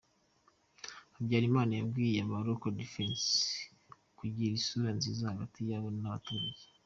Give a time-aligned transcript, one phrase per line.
[1.13, 3.27] Habyarimana yabwiye aba-Local Defense
[4.17, 6.63] kugira isura nziza hagati yabo n’abaturage.